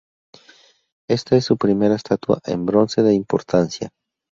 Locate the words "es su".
1.37-1.57